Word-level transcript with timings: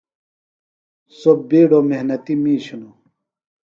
سوۡ 1.19 1.39
بِیڈوۡ 1.49 1.85
محنتیۡ 1.89 2.39
میِش 2.43 2.65
ہِنوۡ۔ 2.71 2.95